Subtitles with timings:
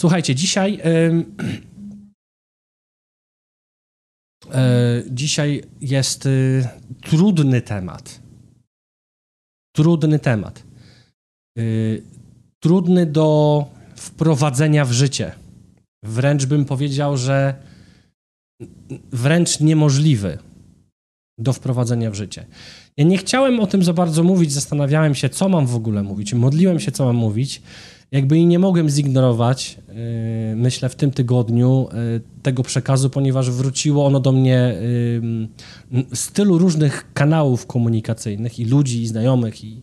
[0.00, 0.80] Słuchajcie, dzisiaj.
[4.54, 6.68] E, dzisiaj jest y,
[7.02, 8.20] trudny temat.
[9.76, 10.62] Trudny temat.
[11.58, 12.02] Y,
[12.62, 13.64] trudny do
[13.96, 15.32] wprowadzenia w życie.
[16.04, 17.54] Wręcz bym powiedział, że
[19.12, 20.38] wręcz niemożliwy
[21.38, 22.46] do wprowadzenia w życie.
[22.96, 26.34] Ja nie chciałem o tym za bardzo mówić, zastanawiałem się, co mam w ogóle mówić.
[26.34, 27.62] Modliłem się, co mam mówić.
[28.12, 34.06] Jakby i nie mogłem zignorować, yy, myślę, w tym tygodniu yy, tego przekazu, ponieważ wróciło
[34.06, 34.74] ono do mnie
[35.90, 39.82] yy, z tylu różnych kanałów komunikacyjnych i ludzi, i znajomych, i,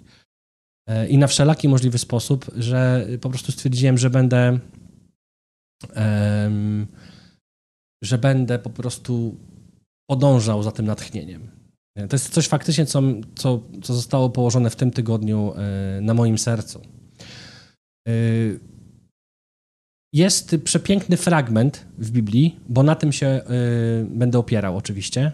[1.09, 4.59] i na wszelaki możliwy sposób, że po prostu stwierdziłem, że będę
[8.03, 9.36] że będę po prostu
[10.09, 11.52] podążał za tym natchnieniem.
[12.09, 13.02] To jest coś faktycznie, co,
[13.36, 15.53] co, co zostało położone w tym tygodniu
[16.02, 16.81] na moim sercu.
[18.07, 18.12] E,
[20.13, 23.41] jest przepiękny fragment w Biblii, bo na tym się e,
[24.09, 25.31] będę opierał oczywiście.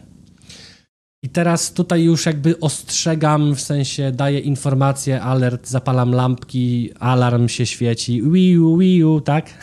[1.24, 7.66] I teraz tutaj już jakby ostrzegam, w sensie daję informację, alert, zapalam lampki, alarm się
[7.66, 9.50] świeci, wiu, wiu, tak?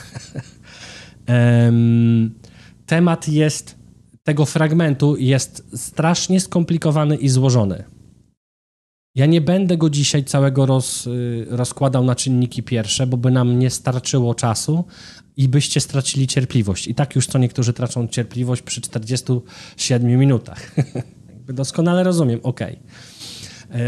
[2.87, 3.77] Temat jest
[4.27, 7.85] tego fragmentu jest strasznie skomplikowany i złożony.
[9.17, 13.59] Ja nie będę go dzisiaj całego roz, y, rozkładał na czynniki pierwsze, bo by nam
[13.59, 14.85] nie starczyło czasu
[15.37, 16.89] i byście stracili cierpliwość.
[16.89, 20.75] I tak już co niektórzy tracą cierpliwość przy 47 minutach.
[21.49, 22.61] Doskonale rozumiem, ok.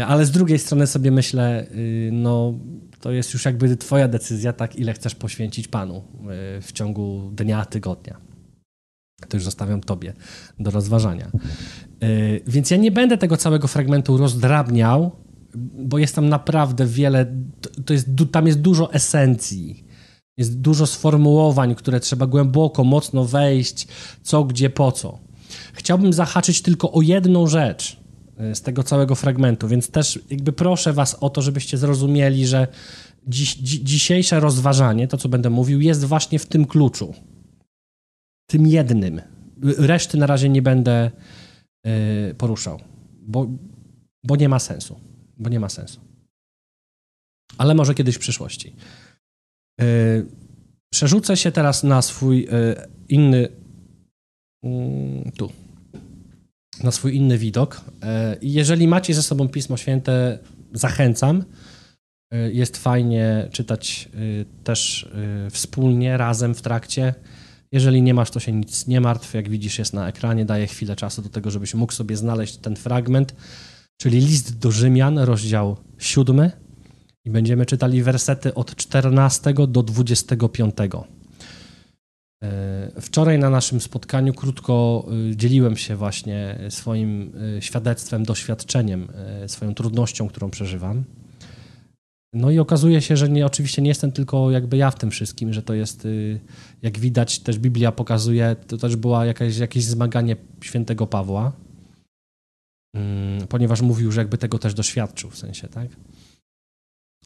[0.07, 2.59] Ale z drugiej strony sobie myślę, y, no
[3.01, 5.97] to jest już jakby twoja decyzja, tak ile chcesz poświęcić Panu
[6.57, 8.29] y, w ciągu dnia, tygodnia
[9.27, 10.13] to już zostawiam Tobie
[10.59, 11.31] do rozważania.
[12.01, 15.11] Yy, więc ja nie będę tego całego fragmentu rozdrabniał,
[15.79, 17.25] bo jest tam naprawdę wiele,
[17.85, 19.83] to jest, tam jest dużo esencji.
[20.37, 23.87] Jest dużo sformułowań, które trzeba głęboko, mocno wejść,
[24.23, 25.19] co, gdzie, po co.
[25.73, 27.97] Chciałbym zahaczyć tylko o jedną rzecz
[28.51, 32.67] y, z tego całego fragmentu, więc też jakby proszę Was o to, żebyście zrozumieli, że
[33.27, 37.13] dziś, dzisiejsze rozważanie, to co będę mówił, jest właśnie w tym kluczu
[38.49, 39.21] tym jednym.
[39.77, 41.11] Reszty na razie nie będę
[42.37, 42.79] poruszał,
[43.21, 43.47] bo,
[44.23, 44.99] bo nie ma sensu.
[45.37, 45.99] Bo nie ma sensu.
[47.57, 48.75] Ale może kiedyś w przyszłości.
[49.81, 49.85] E,
[50.93, 53.47] przerzucę się teraz na swój e, inny.
[54.63, 55.51] Mm, tu.
[56.83, 57.81] Na swój inny widok.
[58.41, 60.39] Jeżeli macie ze sobą Pismo Święte,
[60.73, 61.43] zachęcam.
[62.51, 64.09] Jest fajnie czytać
[64.63, 65.09] też
[65.51, 67.13] wspólnie, razem w trakcie.
[67.71, 69.33] Jeżeli nie masz, to się nic nie martw.
[69.33, 70.45] Jak widzisz, jest na ekranie.
[70.45, 73.35] Daję chwilę czasu do tego, żebyś mógł sobie znaleźć ten fragment,
[73.97, 76.49] czyli list do Rzymian, rozdział 7.
[77.25, 80.75] I będziemy czytali wersety od 14 do 25.
[82.43, 89.07] E, wczoraj na naszym spotkaniu krótko e, dzieliłem się właśnie swoim e, świadectwem, doświadczeniem,
[89.47, 91.03] swoją trudnością, którą przeżywam.
[92.33, 95.53] No i okazuje się, że nie, oczywiście nie jestem tylko jakby ja w tym wszystkim,
[95.53, 96.39] że to jest, y,
[96.81, 101.51] jak widać, też Biblia pokazuje, to też była jakaś, jakieś zmaganie świętego Pawła,
[102.95, 105.89] mm, ponieważ mówił, że jakby tego też doświadczył w sensie, tak?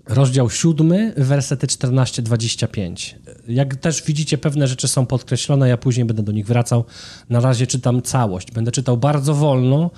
[0.07, 3.15] Rozdział siódmy, wersety 14-25.
[3.47, 6.85] Jak też widzicie, pewne rzeczy są podkreślone, ja później będę do nich wracał.
[7.29, 8.51] Na razie czytam całość.
[8.51, 9.91] Będę czytał bardzo wolno,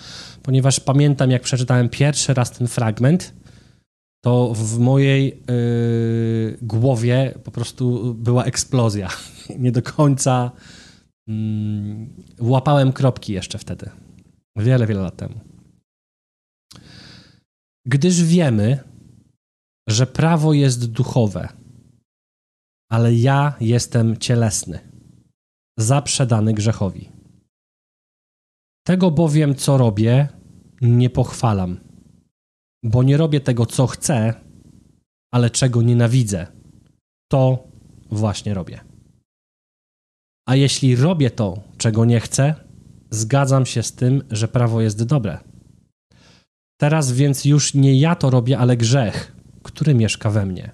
[0.44, 3.34] ponieważ pamiętam, jak przeczytałem pierwszy raz ten fragment,
[4.26, 9.10] to w mojej yy, głowie po prostu była eksplozja.
[9.64, 10.52] Nie do końca
[11.28, 11.36] yy,
[12.40, 13.90] łapałem kropki jeszcze wtedy.
[14.56, 15.40] Wiele, wiele lat temu.
[17.86, 18.80] Gdyż wiemy,
[19.90, 21.50] że prawo jest duchowe,
[22.92, 24.80] ale ja jestem cielesny,
[25.80, 27.10] zaprzedany grzechowi.
[28.88, 30.28] Tego bowiem, co robię,
[30.82, 31.85] nie pochwalam
[32.86, 34.34] bo nie robię tego, co chcę,
[35.34, 36.48] ale czego nienawidzę.
[37.32, 37.68] To
[38.12, 38.80] właśnie robię.
[40.48, 42.56] A jeśli robię to, czego nie chcę,
[43.12, 45.38] zgadzam się z tym, że prawo jest dobre.
[46.80, 50.72] Teraz więc już nie ja to robię, ale grzech, który mieszka we mnie.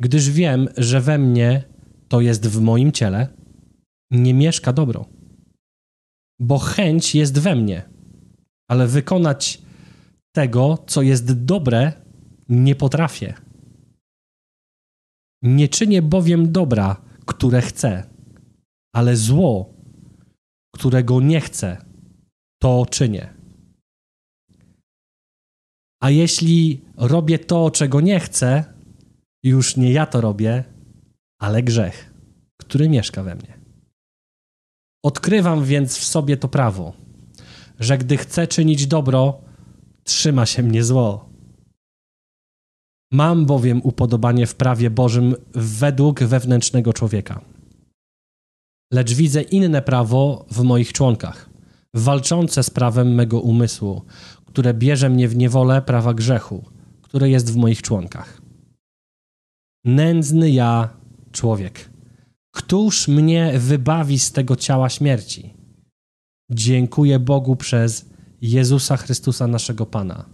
[0.00, 1.62] Gdyż wiem, że we mnie
[2.08, 3.28] to jest w moim ciele,
[4.10, 5.08] nie mieszka dobro.
[6.40, 7.82] Bo chęć jest we mnie,
[8.70, 9.67] ale wykonać
[10.32, 11.92] tego, co jest dobre,
[12.48, 13.34] nie potrafię.
[15.42, 18.10] Nie czynię bowiem dobra, które chcę,
[18.94, 19.74] ale zło,
[20.74, 21.76] którego nie chcę,
[22.62, 23.34] to czynię.
[26.02, 28.64] A jeśli robię to, czego nie chcę,
[29.42, 30.64] już nie ja to robię,
[31.40, 32.14] ale grzech.
[32.60, 33.58] który mieszka we mnie.
[35.04, 36.92] Odkrywam więc w sobie to prawo,
[37.80, 39.40] że gdy chcę czynić dobro,
[40.08, 41.28] trzyma się mnie zło.
[43.12, 47.40] Mam bowiem upodobanie w prawie Bożym według wewnętrznego człowieka.
[48.92, 51.50] Lecz widzę inne prawo w moich członkach,
[51.94, 54.02] walczące z prawem mego umysłu,
[54.46, 56.64] które bierze mnie w niewolę prawa grzechu,
[57.02, 58.42] które jest w moich członkach.
[59.84, 60.88] Nędzny ja,
[61.32, 61.90] człowiek.
[62.50, 65.54] Któż mnie wybawi z tego ciała śmierci?
[66.50, 68.10] Dziękuję Bogu przez
[68.40, 70.28] Jezusa Chrystusa, naszego Pana.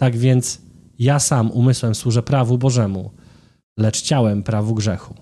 [0.00, 0.62] Tak więc
[0.98, 3.10] ja sam umysłem służę prawu Bożemu,
[3.78, 5.14] lecz ciałem prawu grzechu.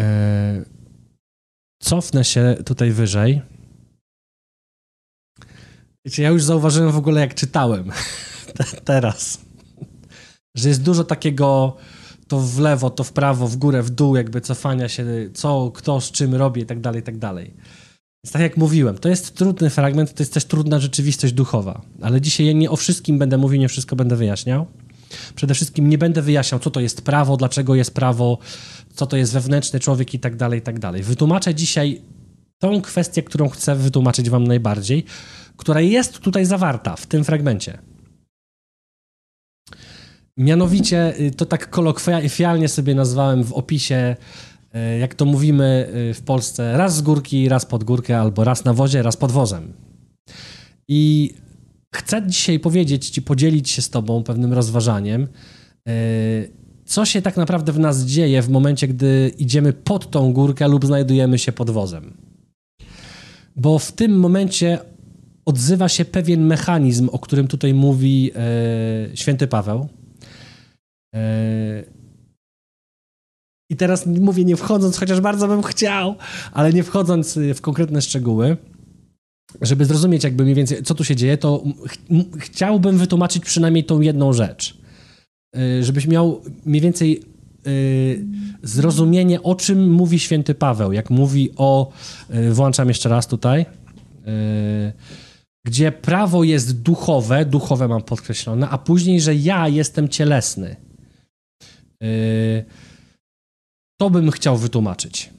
[0.00, 0.64] E,
[1.82, 3.42] cofnę się tutaj wyżej.
[6.06, 7.92] Wiecie, ja już zauważyłem w ogóle, jak czytałem
[8.84, 9.40] teraz,
[10.56, 11.76] że jest dużo takiego
[12.30, 15.04] to w lewo, to w prawo, w górę, w dół, jakby cofania się,
[15.34, 17.54] co, kto z czym robi i tak dalej, i tak dalej.
[18.24, 22.20] Więc tak jak mówiłem, to jest trudny fragment, to jest też trudna rzeczywistość duchowa, ale
[22.20, 24.66] dzisiaj ja nie o wszystkim będę mówił, nie wszystko będę wyjaśniał.
[25.34, 28.38] Przede wszystkim nie będę wyjaśniał, co to jest prawo, dlaczego jest prawo,
[28.94, 31.02] co to jest wewnętrzny człowiek i tak dalej, i tak dalej.
[31.02, 32.02] Wytłumaczę dzisiaj
[32.58, 35.04] tą kwestię, którą chcę wytłumaczyć wam najbardziej,
[35.56, 37.78] która jest tutaj zawarta w tym fragmencie.
[40.40, 44.16] Mianowicie, y, to tak kolokwialnie sobie nazwałem w opisie,
[44.94, 48.64] y, jak to mówimy y, w Polsce, raz z górki, raz pod górkę, albo raz
[48.64, 49.72] na wozie, raz pod wozem.
[50.88, 51.34] I
[51.94, 55.28] chcę dzisiaj powiedzieć Ci, podzielić się z Tobą pewnym rozważaniem,
[56.84, 60.86] co się tak naprawdę w nas dzieje w momencie, gdy idziemy pod tą górkę lub
[60.86, 62.16] znajdujemy się pod wozem.
[63.56, 64.78] Bo w tym momencie
[65.44, 68.30] odzywa się pewien mechanizm, o którym tutaj mówi
[69.14, 69.99] święty Paweł.
[71.14, 71.84] E,
[73.70, 76.14] I teraz mówię, nie wchodząc, chociaż bardzo bym chciał,
[76.52, 78.56] ale nie wchodząc w konkretne szczegóły,
[79.60, 81.96] żeby zrozumieć jakby mniej więcej, co tu się dzieje, to ch
[82.38, 84.78] chciałbym wytłumaczyć przynajmniej tą jedną rzecz.
[85.56, 87.70] E, żebyś miał mniej więcej e,
[88.62, 91.92] zrozumienie, o czym mówi święty Paweł, jak mówi o,
[92.50, 93.66] włączam jeszcze raz tutaj,
[95.66, 100.76] gdzie prawo jest duchowe, duchowe mam podkreślone, a później, że ja jestem cielesny.
[104.00, 105.30] To bym chciał wytłumaczyć.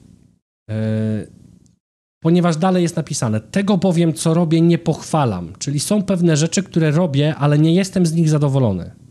[2.22, 5.52] Ponieważ dalej jest napisane, tego bowiem, co robię, nie pochwalam.
[5.58, 9.02] Czyli są pewne rzeczy, które robię, ale nie jestem z nich zadowolony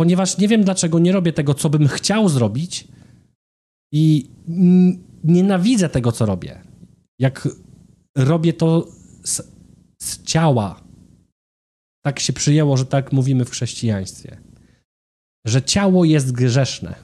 [0.00, 2.88] ponieważ nie wiem, dlaczego nie robię tego, co bym chciał zrobić
[3.92, 4.30] i
[5.24, 6.62] nienawidzę tego, co robię.
[7.18, 7.48] Jak
[8.16, 8.88] robię to
[9.24, 9.42] z,
[10.02, 10.80] z ciała.
[12.04, 14.40] Tak się przyjęło, że tak mówimy w chrześcijaństwie.
[15.46, 16.94] Że ciało jest grzeszne.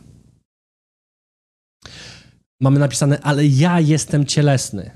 [2.60, 4.90] Mamy napisane, ale ja jestem cielesny.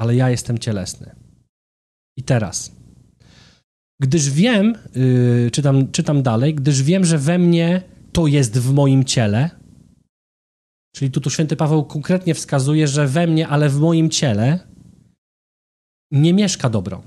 [0.00, 1.14] Ale ja jestem cielesny.
[2.18, 2.78] I teraz
[4.00, 7.82] Gdyż wiem, yy, czytam, czytam dalej, gdyż wiem, że we mnie
[8.12, 9.50] to jest w moim ciele.
[10.94, 14.58] Czyli tu, tu święty Paweł konkretnie wskazuje, że we mnie, ale w moim ciele
[16.12, 17.02] nie mieszka dobro.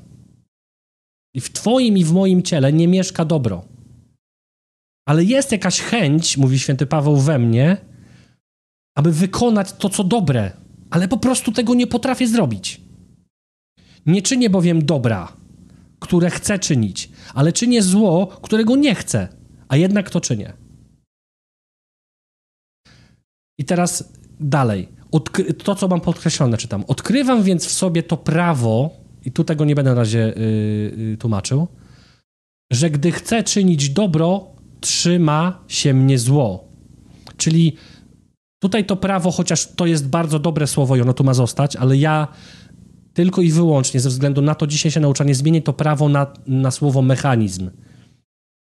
[1.36, 3.66] I w Twoim i w moim ciele nie mieszka dobro.
[5.06, 7.78] Ale jest jakaś chęć, mówi święty Paweł we mnie,
[8.96, 10.52] aby wykonać to, co dobre,
[10.90, 12.82] ale po prostu tego nie potrafię zrobić.
[14.06, 15.34] Nie czynię bowiem dobra,
[16.00, 19.28] które chcę czynić, ale czynię zło, którego nie chcę,
[19.68, 20.54] a jednak to czynię.
[23.60, 24.88] I teraz dalej.
[25.12, 26.84] Odkry to, co mam podkreślone, czytam.
[26.88, 31.18] Odkrywam więc w sobie to prawo, i tu tego nie będę na razie yy, yy,
[31.18, 31.68] tłumaczył,
[32.72, 36.68] że gdy chcę czynić dobro, trzyma się mnie zło.
[37.38, 37.76] Czyli
[38.60, 41.98] tutaj to prawo, chociaż to jest bardzo dobre słowo i ono tu ma zostać, ale
[41.98, 42.28] ja
[43.14, 47.02] tylko i wyłącznie ze względu na to dzisiejsze nauczanie zmienię to prawo na, na słowo
[47.02, 47.70] mechanizm.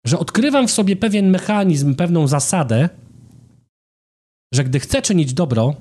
[0.05, 2.89] Że odkrywam w sobie pewien mechanizm, pewną zasadę,
[4.53, 5.75] że gdy chcę czynić dobro,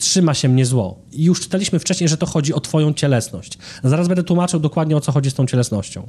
[0.00, 1.02] trzyma się mnie zło.
[1.12, 3.58] I już czytaliśmy wcześniej, że to chodzi o twoją cielesność.
[3.84, 6.08] Zaraz będę tłumaczył dokładnie, o co chodzi z tą cielesnością.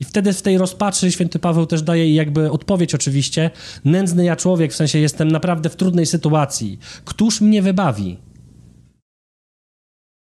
[0.00, 3.50] I wtedy w tej rozpaczy święty Paweł też daje jakby odpowiedź oczywiście.
[3.84, 6.78] Nędzny ja człowiek, w sensie jestem naprawdę w trudnej sytuacji.
[7.04, 8.18] Któż mnie wybawi?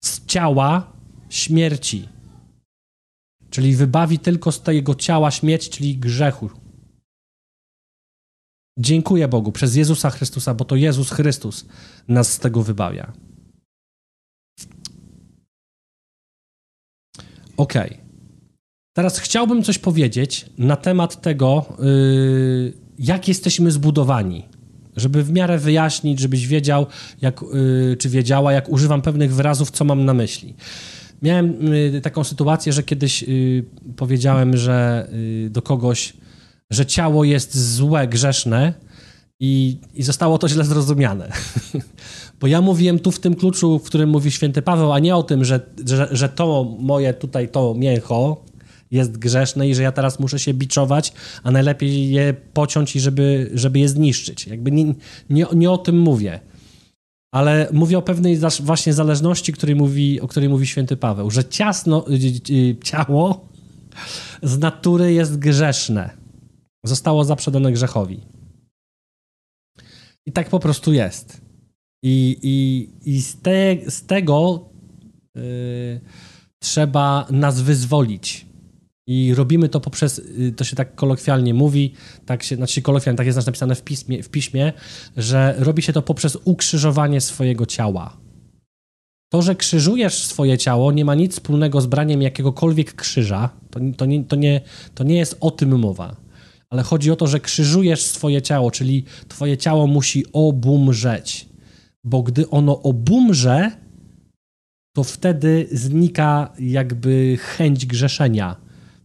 [0.05, 0.94] z ciała
[1.29, 2.10] śmierci.
[3.50, 6.50] Czyli wybawi tylko z tego ciała śmierć, czyli grzechu.
[8.79, 11.65] Dziękuję Bogu przez Jezusa Chrystusa, bo to Jezus Chrystus
[12.08, 13.13] nas z tego wybawia.
[17.58, 17.74] Ok.
[18.95, 24.45] Teraz chciałbym coś powiedzieć na temat tego, yy, jak jesteśmy zbudowani.
[24.95, 26.85] Żeby w miarę wyjaśnić, żebyś wiedział,
[27.21, 30.53] jak, yy, czy wiedziała, jak używam pewnych wyrazów, co mam na myśli.
[31.21, 33.63] Miałem yy, taką sytuację, że kiedyś yy,
[33.95, 35.07] powiedziałem, że
[35.43, 36.13] yy, do kogoś,
[36.69, 38.73] że ciało jest złe, grzeszne
[39.39, 41.31] i, i zostało to źle zrozumiane.
[42.39, 45.23] Bo ja mówiłem tu w tym kluczu, w którym mówi święty Paweł, a nie o
[45.23, 48.45] tym, że, że, że to moje tutaj, to mięcho
[48.95, 53.51] jest grzeszne i że ja teraz muszę się biczować, a najlepiej je pociąć i żeby,
[53.53, 54.47] żeby je zniszczyć.
[54.47, 54.93] Jakby nie,
[55.29, 56.39] nie, nie o tym mówię.
[57.33, 62.05] Ale mówię o pewnej właśnie zależności, której mówi, o której mówi święty Paweł, że ciasno,
[62.09, 63.49] y, y, ciało
[64.43, 66.09] z natury jest grzeszne.
[66.85, 68.19] Zostało zaprzedane grzechowi.
[70.25, 71.41] I tak po prostu jest.
[72.03, 74.69] I, i, i z, te, z tego
[75.35, 76.01] yy,
[76.59, 78.45] trzeba nas wyzwolić.
[79.07, 81.93] I robimy to poprzez, yy, to się tak kolokwialnie mówi,
[82.25, 84.74] tak się, znaczy kolokwialnie, tak jest napisane w piśmie, w piśmie,
[85.17, 88.17] że robi się to poprzez ukrzyżowanie swojego ciała.
[89.31, 93.50] To, że krzyżujesz swoje ciało, nie ma nic wspólnego z braniem jakiegokolwiek krzyża.
[93.71, 94.62] To, to, nie, to, nie,
[94.95, 96.15] to nie jest o tym mowa.
[96.69, 101.47] Ale chodzi o to, że krzyżujesz swoje ciało, czyli twoje ciało musi obumrzeć
[102.05, 103.71] bo gdy ono obumrze,
[104.95, 108.55] to wtedy znika jakby chęć grzeszenia.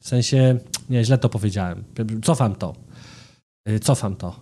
[0.00, 0.58] W sensie,
[0.90, 1.84] nie, źle to powiedziałem.
[2.22, 2.74] Cofam to.
[3.68, 4.40] Y, cofam to.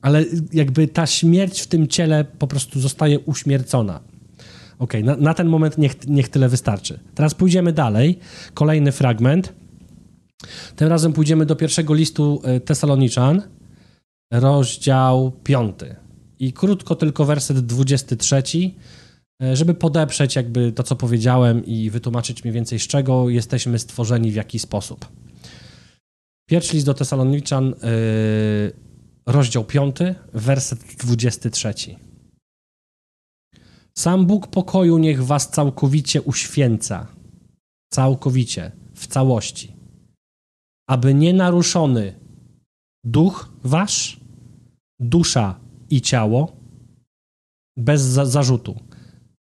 [0.00, 4.00] Ale jakby ta śmierć w tym ciele po prostu zostaje uśmiercona.
[4.78, 6.98] Ok, na, na ten moment niech, niech tyle wystarczy.
[7.14, 8.18] Teraz pójdziemy dalej.
[8.54, 9.52] Kolejny fragment.
[10.76, 13.42] Tym razem pójdziemy do pierwszego listu y, Tesaloniczan,
[14.30, 15.96] rozdział piąty.
[16.38, 18.40] I krótko tylko werset 23, e,
[19.52, 24.34] żeby podeprzeć jakby to, co powiedziałem i wytłumaczyć mniej więcej z czego jesteśmy stworzeni, w
[24.34, 25.08] jaki sposób.
[26.48, 28.72] Pierwszy list do Tesaloniczan, yy,
[29.26, 29.96] rozdział 5,
[30.32, 31.74] werset 23.
[33.98, 37.06] Sam Bóg pokoju niech was całkowicie uświęca.
[37.92, 39.72] Całkowicie, w całości.
[40.88, 42.14] Aby nie naruszony
[43.04, 44.20] duch wasz,
[45.00, 45.60] dusza
[45.90, 46.56] i ciało
[47.76, 48.80] bez za zarzutu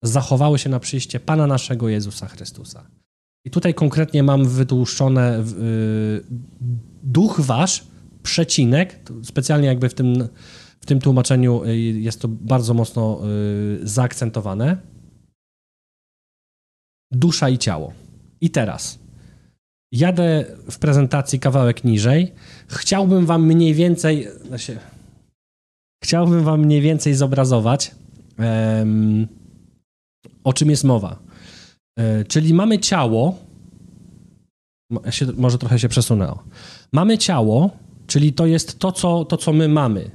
[0.07, 2.87] zachowały się na przyjście Pana naszego Jezusa Chrystusa.
[3.45, 6.23] I tutaj konkretnie mam wytłuszczone yy,
[7.03, 7.83] duch wasz,
[8.23, 10.27] przecinek, specjalnie jakby w tym,
[10.79, 14.77] w tym tłumaczeniu y, jest to bardzo mocno yy, zaakcentowane.
[17.11, 17.93] Dusza i ciało.
[18.41, 18.99] I teraz
[19.91, 22.33] jadę w prezentacji kawałek niżej.
[22.67, 24.79] Chciałbym wam mniej więcej, znaczy,
[26.03, 27.95] chciałbym wam mniej więcej zobrazować,
[28.39, 29.27] um,
[30.43, 31.19] o czym jest mowa.
[31.99, 33.37] E, czyli mamy ciało,
[35.09, 36.43] się, może trochę się przesunęło.
[36.91, 37.69] Mamy ciało,
[38.07, 40.11] czyli to jest to, co, to, co my mamy.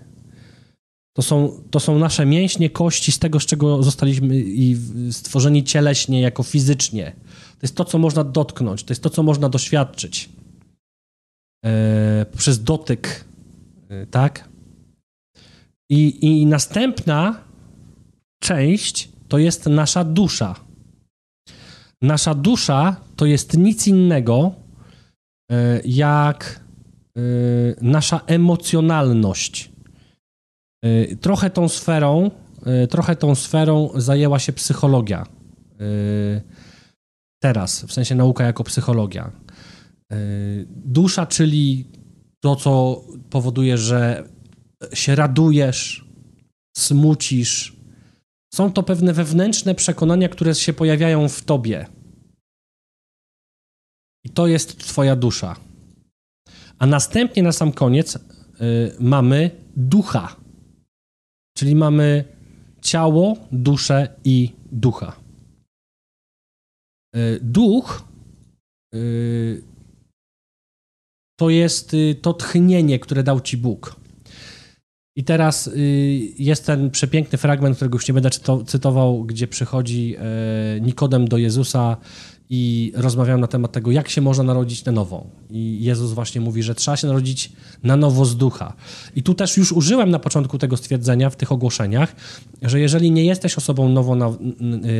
[1.16, 4.76] To są, to są nasze mięśnie, kości z tego, z czego zostaliśmy i
[5.10, 7.12] stworzeni cieleśnie, jako fizycznie.
[7.58, 10.28] To jest to, co można dotknąć, to jest to, co można doświadczyć.
[11.64, 13.24] E, przez dotyk,
[13.88, 14.48] e, tak?
[15.90, 17.44] I, I następna
[18.42, 20.54] część to jest nasza dusza.
[22.02, 24.54] Nasza dusza to jest nic innego
[25.50, 26.60] e, jak
[27.16, 27.20] e,
[27.82, 29.70] nasza emocjonalność.
[30.84, 32.30] E, trochę tą sferą,
[32.90, 35.26] trochę tą sferą zajęła się psychologia.
[37.42, 39.30] Teraz, w sensie nauka jako psychologia.
[40.66, 41.86] Dusza, czyli
[42.40, 44.28] to, co powoduje, że
[44.92, 46.04] się radujesz,
[46.76, 47.79] smucisz.
[48.54, 51.86] Są to pewne wewnętrzne przekonania, które się pojawiają w tobie.
[54.24, 55.56] I to jest twoja dusza.
[56.78, 58.20] A następnie na sam koniec y,
[59.00, 60.36] mamy ducha.
[61.56, 62.24] Czyli mamy
[62.80, 65.20] ciało, duszę i ducha.
[67.16, 68.04] Y, duch
[68.94, 69.62] y,
[71.38, 73.99] to jest to tchnienie, które dał ci Bóg.
[75.16, 75.78] I teraz y,
[76.38, 78.30] jest ten przepiękny fragment, którego już nie będę
[78.66, 81.96] cytował, gdzie przychodzi e, Nikodem do Jezusa
[82.50, 85.26] i rozmawiają na temat tego, jak się można narodzić na nowo.
[85.50, 87.52] I Jezus właśnie mówi, że trzeba się narodzić
[87.82, 88.72] na nowo z ducha.
[89.16, 92.16] I tu też już użyłem na początku tego stwierdzenia w tych ogłoszeniach,
[92.62, 94.16] że jeżeli nie jesteś osobą nowo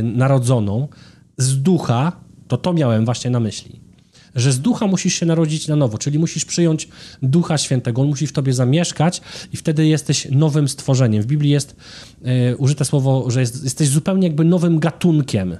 [0.02, 0.88] narodzoną
[1.36, 2.12] z ducha,
[2.48, 3.89] to to miałem właśnie na myśli
[4.34, 6.88] że z ducha musisz się narodzić na nowo, czyli musisz przyjąć
[7.22, 9.20] ducha świętego, on musi w tobie zamieszkać
[9.52, 11.22] i wtedy jesteś nowym stworzeniem.
[11.22, 11.76] W Biblii jest
[12.52, 15.56] y, użyte słowo, że jest, jesteś zupełnie jakby nowym gatunkiem.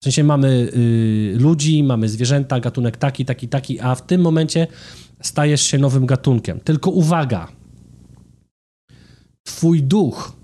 [0.00, 4.66] W sensie mamy y, ludzi, mamy zwierzęta, gatunek taki, taki, taki, a w tym momencie
[5.20, 6.60] stajesz się nowym gatunkiem.
[6.60, 7.48] Tylko uwaga,
[9.42, 10.36] twój duch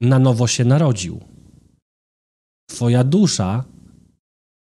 [0.00, 1.20] na nowo się narodził.
[2.70, 3.64] Twoja dusza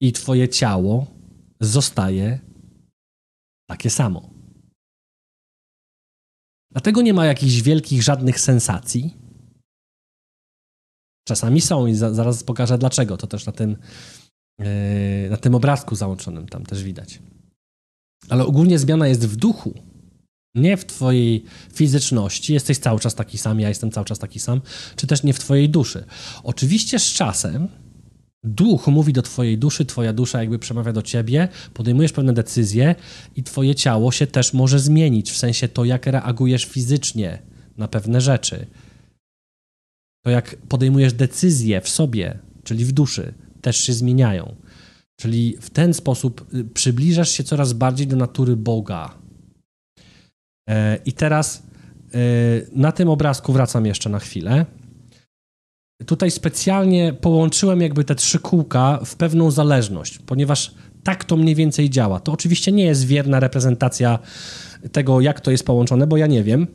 [0.00, 1.17] i twoje ciało
[1.60, 2.40] zostaje
[3.70, 4.30] takie samo.
[6.70, 9.16] Dlatego nie ma jakichś wielkich, żadnych sensacji.
[11.28, 13.16] Czasami są i za, zaraz pokażę dlaczego.
[13.16, 13.76] To też na tym,
[14.58, 14.66] yy,
[15.30, 17.18] na tym obrazku załączonym tam też widać.
[18.28, 19.74] Ale ogólnie zmiana jest w duchu,
[20.54, 22.52] nie w twojej fizyczności.
[22.52, 24.60] Jesteś cały czas taki sam, ja jestem cały czas taki sam,
[24.96, 26.04] czy też nie w twojej duszy.
[26.42, 27.68] Oczywiście z czasem
[28.45, 32.95] duch mówi do twojej duszy, twoja dusza jakby przemawia do ciebie, podejmujesz pewne decyzje
[33.37, 37.38] i twoje ciało się też może zmienić, w sensie to, jak reagujesz fizycznie
[37.76, 38.66] na pewne rzeczy.
[40.25, 44.54] To, jak podejmujesz decyzje w sobie, czyli w duszy, też się zmieniają.
[45.21, 49.14] Czyli w ten sposób y, przybliżasz się coraz bardziej do natury Boga.
[50.68, 51.62] E, I teraz
[52.14, 54.66] y, na tym obrazku wracam jeszcze na chwilę.
[56.06, 60.74] Tutaj specjalnie połączyłem jakby te trzy kółka w pewną zależność, ponieważ
[61.04, 62.20] tak to mniej więcej działa.
[62.20, 64.18] To oczywiście nie jest wierna reprezentacja
[64.92, 66.66] tego, jak to jest połączone, bo ja nie wiem.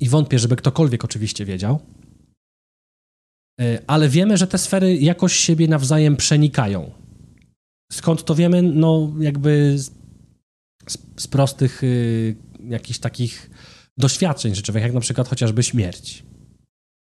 [0.00, 1.78] I wątpię, żeby ktokolwiek oczywiście wiedział.
[3.60, 6.90] E, ale wiemy, że te sfery jakoś siebie nawzajem przenikają.
[7.92, 8.62] Skąd to wiemy?
[8.62, 9.90] No, jakby z,
[11.16, 12.36] z prostych y,
[12.68, 13.50] jakichś takich
[13.98, 16.24] doświadczeń życiowych, jak na przykład chociażby śmierć.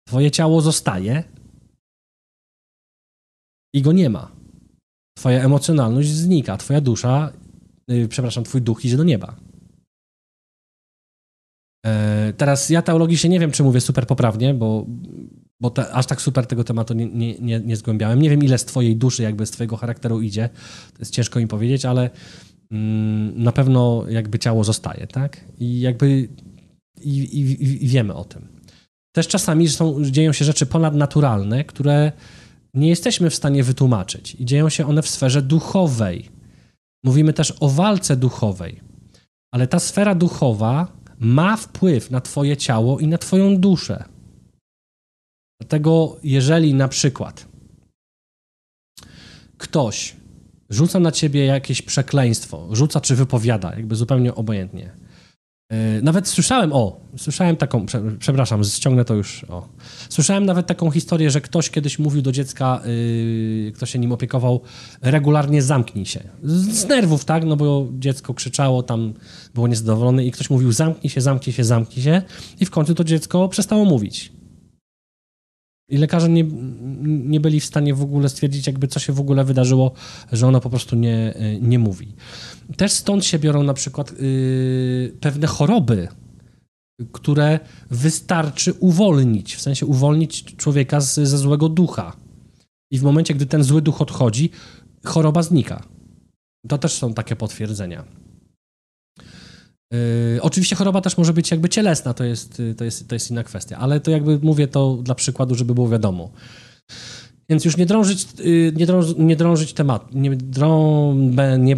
[0.09, 1.25] Twoje ciało zostaje
[3.75, 4.33] i go nie ma.
[5.19, 7.33] Twoja emocjonalność znika, twoja dusza,
[7.89, 9.37] yy, przepraszam, twój duch idzie do nieba.
[11.87, 14.87] E, teraz ja teologicznie nie wiem, czy mówię super poprawnie, bo,
[15.61, 18.23] bo te, aż tak super tego tematu nie, nie, nie, nie zgłębiałem.
[18.23, 20.49] Nie wiem, ile z twojej duszy, jakby z twojego charakteru idzie.
[20.93, 22.11] To jest ciężko mi powiedzieć, ale
[22.71, 25.45] mm, na pewno jakby ciało zostaje, tak?
[25.59, 26.29] I jakby
[27.01, 28.56] i, i, i wiemy o tym.
[29.17, 32.13] Też czasami są, dzieją się rzeczy ponadnaturalne, które
[32.75, 36.29] nie jesteśmy w stanie wytłumaczyć i dzieją się one w sferze duchowej.
[37.05, 38.81] Mówimy też o walce duchowej,
[39.55, 44.05] ale ta sfera duchowa ma wpływ na Twoje ciało i na Twoją duszę.
[45.61, 47.47] Dlatego, jeżeli na przykład
[49.59, 50.17] ktoś
[50.71, 55.06] rzuca na ciebie jakieś przekleństwo, rzuca czy wypowiada, jakby zupełnie obojętnie,
[56.03, 57.87] nawet słyszałem, o, słyszałem taką,
[58.19, 59.69] przepraszam, ściągnę to już, o.
[60.09, 62.81] Słyszałem nawet taką historię, że ktoś kiedyś mówił do dziecka,
[63.65, 64.61] yy, kto się nim opiekował,
[65.03, 66.21] regularnie zamknij się.
[66.43, 69.15] Z, z, nerwów, tak, no bo dziecko krzyczało, tam
[69.55, 72.23] było niezadowolone i ktoś mówił zamknij się, zamknij się, zamknij się
[72.61, 74.36] i w końcu to dziecko przestało mówić.
[75.89, 76.45] I lekarze nie,
[77.05, 79.93] nie byli w stanie w ogóle stwierdzić, jakby co się w ogóle wydarzyło,
[80.33, 82.15] że ono po prostu nie, nie mówi.
[82.77, 86.09] Też stąd się biorą na przykład yy, pewne choroby,
[87.13, 92.17] które wystarczy uwolnić, w sensie uwolnić człowieka z, ze złego ducha.
[92.91, 94.51] I w momencie, gdy ten zły duch odchodzi,
[95.05, 95.83] choroba znika.
[96.69, 98.26] To też są takie potwierdzenia.
[99.93, 103.45] Yy, oczywiście choroba też może być jakby cielesna, to jest, to, jest, to jest inna
[103.45, 106.31] kwestia, ale to jakby mówię to dla przykładu, żeby było wiadomo.
[107.49, 111.15] Więc już nie drążyć, yy, nie, drąż, nie drążyć tematu, nie, drą,
[111.59, 111.77] nie,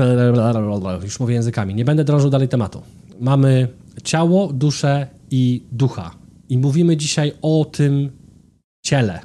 [1.03, 2.83] już mówię językami, nie będę drążył dalej tematu.
[3.21, 3.69] Mamy
[4.05, 6.15] ciało, duszę i ducha.
[6.49, 8.11] I mówimy dzisiaj o tym
[8.85, 9.21] ciele.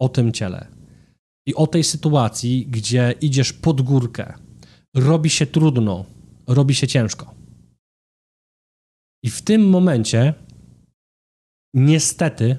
[0.00, 0.66] O tym ciele.
[1.46, 4.34] I o tej sytuacji, gdzie idziesz pod górkę,
[4.96, 6.04] robi się trudno,
[6.54, 7.34] robi się ciężko.
[9.24, 10.34] I w tym momencie,
[11.74, 12.56] niestety,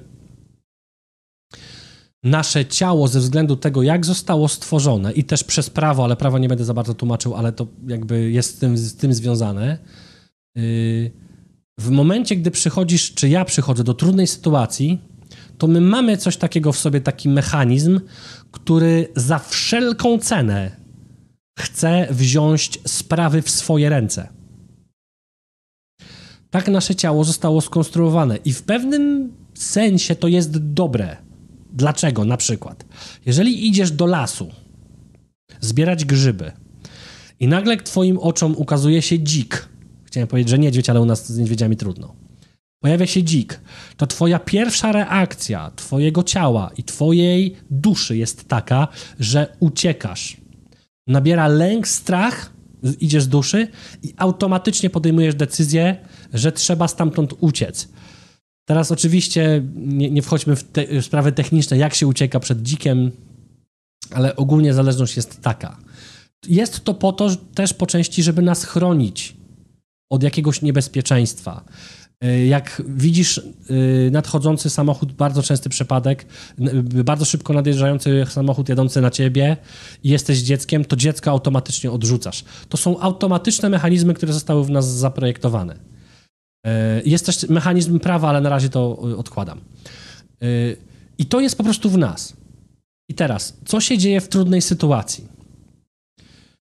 [2.24, 6.48] nasze ciało, ze względu tego, jak zostało stworzone i też przez prawo, ale prawo nie
[6.48, 9.78] będę za bardzo tłumaczył, ale to jakby jest z tym, z tym związane.
[10.56, 11.10] Yy,
[11.80, 14.98] w momencie, gdy przychodzisz, czy ja przychodzę do trudnej sytuacji,
[15.58, 18.00] to my mamy coś takiego w sobie, taki mechanizm,
[18.50, 20.83] który za wszelką cenę
[21.58, 24.28] chce wziąć sprawy w swoje ręce.
[26.50, 31.16] Tak nasze ciało zostało skonstruowane i w pewnym sensie to jest dobre.
[31.72, 32.24] Dlaczego?
[32.24, 32.84] Na przykład,
[33.26, 34.50] jeżeli idziesz do lasu
[35.60, 36.52] zbierać grzyby
[37.40, 39.68] i nagle twoim oczom ukazuje się dzik,
[40.04, 42.14] chciałem powiedzieć, że niedźwiedź, ale u nas z niedźwiedziami trudno,
[42.82, 43.60] pojawia się dzik,
[43.96, 48.88] to twoja pierwsza reakcja twojego ciała i twojej duszy jest taka,
[49.20, 50.43] że uciekasz
[51.06, 52.52] nabiera lęk, strach,
[53.00, 53.68] idziesz z duszy
[54.02, 55.96] i automatycznie podejmujesz decyzję,
[56.32, 57.88] że trzeba stamtąd uciec.
[58.68, 63.10] Teraz oczywiście nie, nie wchodźmy w, te, w sprawy techniczne, jak się ucieka przed dzikiem.
[64.10, 65.76] ale ogólnie zależność jest taka.
[66.48, 69.36] Jest to po to też po części, żeby nas chronić
[70.10, 71.64] od jakiegoś niebezpieczeństwa.
[72.24, 76.26] Y, jak widzisz y, nadchodzący samochód, bardzo częsty przypadek,
[77.04, 79.56] bardzo szybko nadjeżdżający samochód jadący na ciebie
[80.04, 82.44] i jesteś dzieckiem, to dziecko automatycznie odrzucasz.
[82.68, 85.76] To są automatyczne mechanizmy, które zostały w nas zaprojektowane.
[87.04, 89.60] Jest też mechanizm prawa, ale na razie to odkładam.
[91.18, 92.36] I to jest po prostu w nas.
[93.08, 95.28] I teraz, co się dzieje w trudnej sytuacji?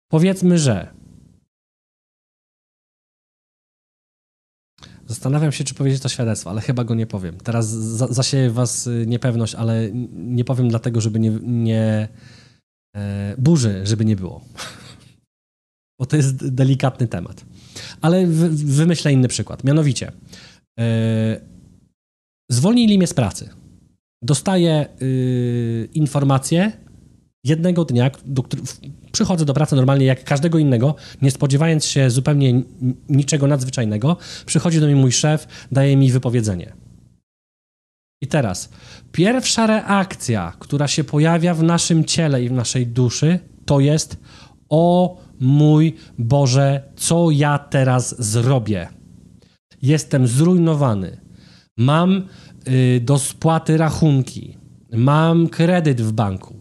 [0.09, 0.96] Powiedzmy, że
[5.07, 7.39] Zastanawiam się, czy powiedzieć to świadectwo, ale chyba go nie powiem.
[7.39, 12.09] Teraz za zasieję was y, niepewność, ale nie powiem dlatego, żeby nie, nie
[12.97, 14.41] e, burzy, żeby nie było.
[16.01, 17.45] Bo to jest delikatny temat.
[18.01, 19.65] Ale wymyślę inny przykład.
[19.65, 20.13] Mianowicie,
[20.79, 21.41] e,
[22.51, 23.51] zwolnili mnie z pracy.
[24.23, 26.73] Dostaję y, informację
[27.49, 28.45] jednego dnia, do,
[29.13, 32.63] przychodzę do pracy normalnie jak każdego innego, nie spodziewając się zupełnie
[33.09, 36.73] niczego nadzwyczajnego, przychodzi do mnie mój szef, daje mi wypowiedzenie.
[38.23, 38.69] I teraz,
[39.13, 44.17] pierwsza reakcja, która się pojawia w naszym ciele i w naszej duszy, to jest:
[44.69, 48.89] O mój Boże, co ja teraz zrobię?
[49.83, 51.21] Jestem zrujnowany.
[51.77, 52.23] Mam
[52.69, 54.57] y, do spłaty rachunki.
[54.93, 56.57] Mam kredyt w banku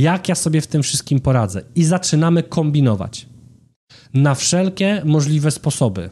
[0.00, 1.62] jak ja sobie w tym wszystkim poradzę.
[1.74, 3.26] I zaczynamy kombinować
[4.14, 6.10] na wszelkie możliwe sposoby.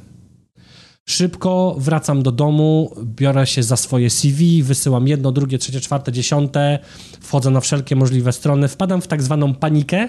[1.09, 6.79] Szybko wracam do domu, biorę się za swoje CV, wysyłam jedno, drugie, trzecie, czwarte, dziesiąte,
[7.20, 10.09] wchodzę na wszelkie możliwe strony, wpadam w tak zwaną panikę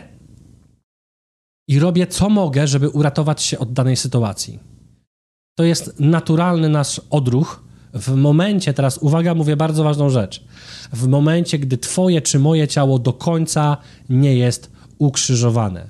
[1.67, 4.59] i robię co mogę, żeby uratować się od danej sytuacji.
[5.57, 7.64] To jest naturalny nasz odruch,
[7.95, 10.43] w momencie, teraz uwaga, mówię bardzo ważną rzecz.
[10.93, 13.77] W momencie, gdy Twoje czy moje ciało do końca
[14.10, 15.89] nie jest ukrzyżowane.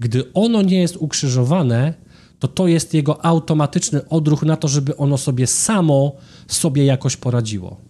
[0.00, 1.94] Gdy ono nie jest ukrzyżowane,
[2.38, 6.12] to to jest jego automatyczny odruch na to, żeby ono sobie samo
[6.48, 7.80] sobie jakoś poradziło.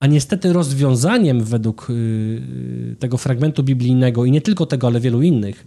[0.00, 5.66] A niestety rozwiązaniem według yy, tego fragmentu biblijnego i nie tylko tego, ale wielu innych,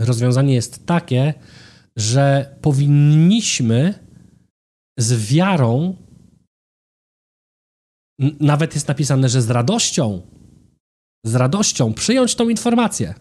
[0.00, 1.34] rozwiązanie jest takie,
[1.96, 3.94] że powinniśmy
[4.98, 5.96] z wiarą,
[8.40, 10.22] nawet jest napisane, że z radością,
[11.24, 13.14] z radością przyjąć tą informację.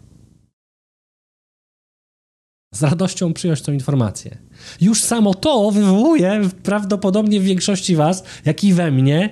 [2.74, 4.38] Z radością przyjąć tą informację.
[4.82, 9.30] Już samo to wywołuje prawdopodobnie w większości Was, jak i we mnie,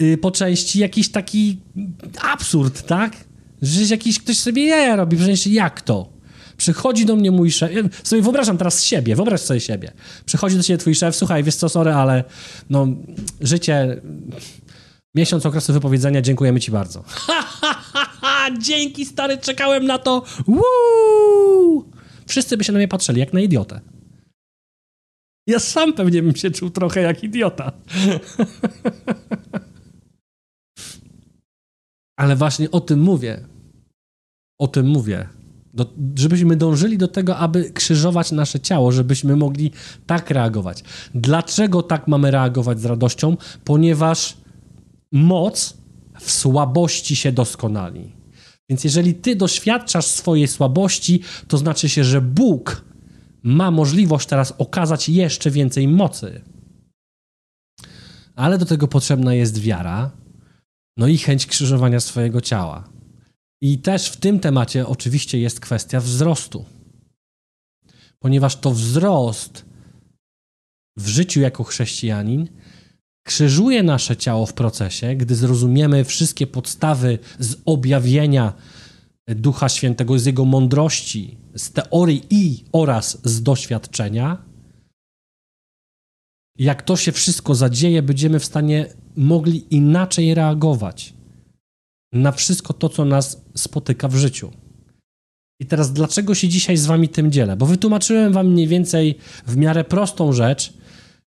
[0.00, 1.60] y, po części jakiś taki
[2.20, 3.24] absurd, tak?
[3.62, 6.19] Że jakiś ktoś sobie jaja robi, przecież jak to?
[6.60, 7.70] Przychodzi do mnie mój szef,
[8.02, 9.92] sobie wyobrażam teraz siebie, wyobraź sobie siebie.
[10.24, 12.24] Przychodzi do ciebie twój szef, słuchaj, wiesz co, sorry, ale
[12.70, 12.86] no,
[13.40, 14.00] życie,
[15.14, 17.04] miesiąc okresu wypowiedzenia, dziękujemy ci bardzo.
[18.62, 20.24] Dzięki, stary, czekałem na to.
[20.46, 21.84] Woo!
[22.26, 23.80] Wszyscy by się na mnie patrzyli, jak na idiotę.
[25.46, 27.72] Ja sam pewnie bym się czuł trochę jak idiota.
[32.20, 33.46] Ale właśnie o tym mówię.
[34.58, 35.28] O tym mówię.
[35.74, 35.86] Do,
[36.18, 39.70] żebyśmy dążyli do tego, aby krzyżować nasze ciało, żebyśmy mogli
[40.06, 40.84] tak reagować.
[41.14, 43.36] Dlaczego tak mamy reagować z radością?
[43.64, 44.36] Ponieważ
[45.12, 45.76] moc
[46.20, 48.12] w słabości się doskonali.
[48.70, 52.84] Więc jeżeli ty doświadczasz swojej słabości, to znaczy się, że Bóg
[53.42, 56.40] ma możliwość teraz okazać jeszcze więcej mocy.
[58.36, 60.10] Ale do tego potrzebna jest wiara,
[60.96, 62.88] no i chęć krzyżowania swojego ciała.
[63.62, 66.64] I też w tym temacie oczywiście jest kwestia wzrostu.
[68.18, 69.64] Ponieważ to wzrost
[70.98, 72.48] w życiu jako chrześcijanin
[73.26, 78.52] krzyżuje nasze ciało w procesie, gdy zrozumiemy wszystkie podstawy z objawienia
[79.26, 84.44] Ducha Świętego, z Jego mądrości, z teorii i oraz z doświadczenia.
[86.58, 91.14] Jak to się wszystko zadzieje, będziemy w stanie mogli inaczej reagować
[92.12, 94.50] na wszystko to, co nas spotyka w życiu.
[95.60, 97.56] I teraz dlaczego się dzisiaj z wami tym dzielę?
[97.56, 100.72] Bo wytłumaczyłem wam mniej więcej w miarę prostą rzecz,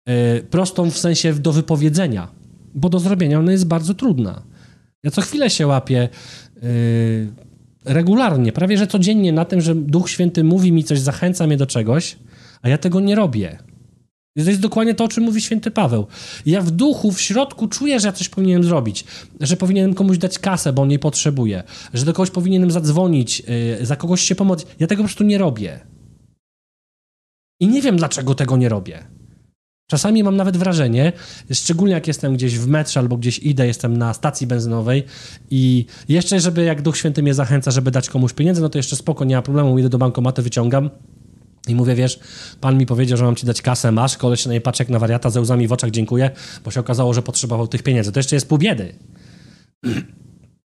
[0.06, 0.14] yy,
[0.50, 2.28] prostą w sensie do wypowiedzenia,
[2.74, 4.42] bo do zrobienia ona jest bardzo trudna.
[5.04, 6.08] Ja co chwilę się łapię
[6.62, 6.62] yy,
[7.84, 11.66] regularnie, prawie że codziennie na tym, że Duch Święty mówi mi coś, zachęca mnie do
[11.66, 12.16] czegoś,
[12.62, 13.58] a ja tego nie robię.
[14.44, 16.06] To jest dokładnie to, o czym mówi święty Paweł.
[16.46, 19.04] Ja w duchu, w środku czuję, że ja coś powinienem zrobić,
[19.40, 21.62] że powinienem komuś dać kasę, bo on jej potrzebuje,
[21.94, 23.42] że do kogoś powinienem zadzwonić,
[23.78, 24.66] yy, za kogoś się pomóc.
[24.80, 25.80] Ja tego po prostu nie robię.
[27.60, 29.04] I nie wiem, dlaczego tego nie robię.
[29.90, 31.12] Czasami mam nawet wrażenie,
[31.52, 35.04] szczególnie jak jestem gdzieś w metrze albo gdzieś idę, jestem na stacji benzynowej
[35.50, 38.96] i jeszcze, żeby jak Duch Święty mnie zachęca, żeby dać komuś pieniędzy, no to jeszcze
[38.96, 40.90] spoko, nie ma problemu, idę do bankomatu, wyciągam
[41.68, 42.20] i mówię, wiesz,
[42.60, 44.98] pan mi powiedział, że mam ci dać kasę, masz, koleś na jej patrzy jak na
[44.98, 46.30] wariata, ze łzami w oczach, dziękuję,
[46.64, 48.12] bo się okazało, że potrzebował tych pieniędzy.
[48.12, 48.94] To jeszcze jest pół biedy.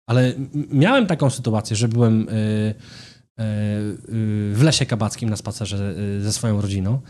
[0.07, 0.33] Ale
[0.71, 6.61] miałem taką sytuację, że byłem y, y, y, w lesie kabackim na spacerze ze swoją
[6.61, 7.01] rodziną.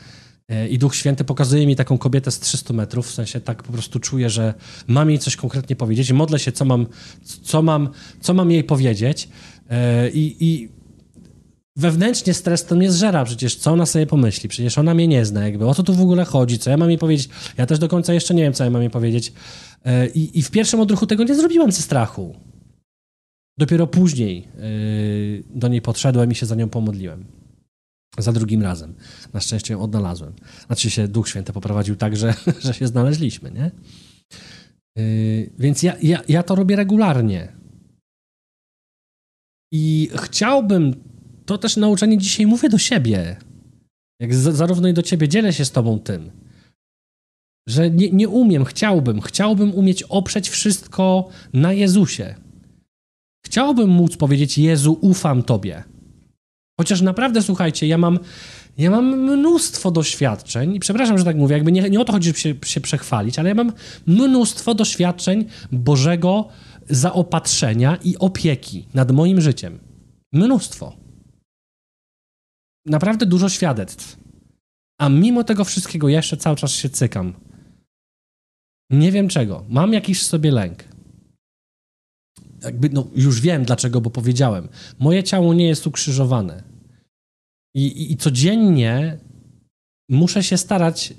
[0.70, 4.00] I Duch Święty pokazuje mi taką kobietę z 300 metrów, w sensie tak po prostu
[4.00, 4.54] czuję, że
[4.88, 6.12] mam jej coś konkretnie powiedzieć.
[6.12, 6.88] Modlę się, co mam,
[7.44, 7.90] co mam,
[8.22, 9.30] co mam jej powiedzieć.
[10.14, 10.70] I
[11.78, 15.46] wewnętrznie stres to mnie zżera przecież, co ona sobie pomyśli, przecież ona mnie nie zna,
[15.46, 17.88] jakby o co tu w ogóle chodzi, co ja mam jej powiedzieć, ja też do
[17.88, 19.34] końca jeszcze nie wiem, co ja mam jej powiedzieć
[20.16, 22.36] i, i w pierwszym odruchu tego nie zrobiłem ze strachu.
[23.58, 27.26] Dopiero później yy, do niej podszedłem i się za nią pomodliłem.
[28.18, 28.94] Za drugim razem.
[29.34, 30.34] Na szczęście ją odnalazłem.
[30.68, 32.34] Znaczy się Duch Święty poprowadził tak, że,
[32.66, 33.72] że się znaleźliśmy, nie?
[34.96, 37.54] Yy, więc ja, ja, ja to robię regularnie.
[39.72, 41.04] I chciałbym,
[41.52, 43.36] to też nauczenie dzisiaj mówię do siebie,
[44.20, 46.32] jak zarówno i do ciebie, dzielę się z tobą tym,
[47.70, 52.36] że nie, nie umiem, chciałbym, chciałbym umieć oprzeć wszystko na Jezusie.
[53.46, 55.84] Chciałbym móc powiedzieć, Jezu, ufam Tobie.
[56.80, 58.20] Chociaż naprawdę, słuchajcie, ja mam,
[58.78, 62.28] ja mam mnóstwo doświadczeń, i przepraszam, że tak mówię, jakby nie, nie o to chodzi,
[62.28, 63.74] żeby się, się przechwalić, ale ja mam
[64.08, 66.48] mnóstwo doświadczeń Bożego
[66.90, 69.80] zaopatrzenia i opieki nad moim życiem.
[70.34, 71.01] Mnóstwo.
[72.86, 74.18] Naprawdę dużo świadectw.
[75.00, 77.34] A mimo tego wszystkiego jeszcze cały czas się cykam.
[78.90, 79.66] Nie wiem czego.
[79.70, 80.84] Mam jakiś sobie lęk
[82.64, 84.70] jakby, no już wiem dlaczego, bo powiedziałem.
[85.00, 86.64] Moje ciało nie jest ukrzyżowane.
[87.76, 89.18] I, i, i codziennie
[90.10, 91.14] muszę się starać.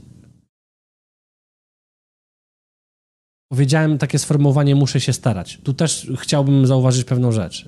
[3.51, 5.59] Powiedziałem takie sformułowanie, muszę się starać.
[5.65, 7.67] Tu też chciałbym zauważyć pewną rzecz.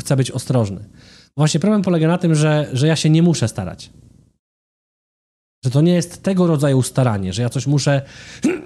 [0.00, 0.88] Chcę być ostrożny.
[1.36, 3.90] Właśnie problem polega na tym, że, że ja się nie muszę starać.
[5.64, 8.02] Że to nie jest tego rodzaju staranie, że ja coś muszę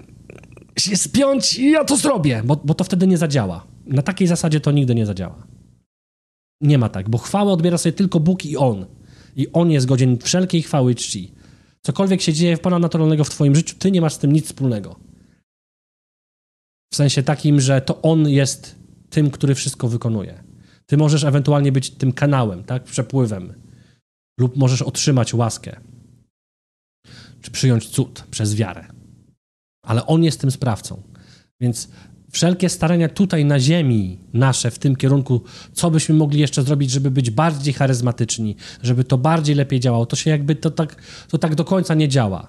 [0.78, 3.66] się spiąć i ja to zrobię, bo, bo to wtedy nie zadziała.
[3.86, 5.46] Na takiej zasadzie to nigdy nie zadziała.
[6.60, 8.86] Nie ma tak, bo chwałę odbiera sobie tylko Bóg i On.
[9.36, 11.32] I On jest godzien wszelkiej chwały i czci.
[11.82, 14.96] Cokolwiek się dzieje ponadnaturalnego w twoim życiu, ty nie masz z tym nic wspólnego.
[16.92, 18.74] W sensie takim, że to On jest
[19.10, 20.43] tym, który wszystko wykonuje.
[20.86, 23.54] Ty możesz ewentualnie być tym kanałem, tak, przepływem.
[24.40, 25.80] Lub możesz otrzymać łaskę.
[27.40, 28.86] Czy przyjąć cud przez wiarę.
[29.86, 31.02] Ale On jest tym sprawcą.
[31.60, 31.88] Więc
[32.30, 35.42] wszelkie starania tutaj na ziemi nasze w tym kierunku,
[35.72, 40.16] co byśmy mogli jeszcze zrobić, żeby być bardziej charyzmatyczni, żeby to bardziej lepiej działało, to
[40.16, 42.48] się jakby to tak, to tak do końca nie działa.